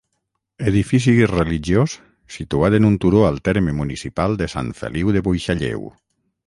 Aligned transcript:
Edifici 0.69 1.13
religiós, 1.31 1.93
situat 2.37 2.79
en 2.79 2.89
un 2.91 2.97
turó 3.05 3.23
al 3.29 3.39
terme 3.51 3.79
municipal 3.83 4.39
de 4.43 4.53
Sant 4.57 4.75
Feliu 4.83 5.19
de 5.19 5.27
Buixalleu. 5.31 5.91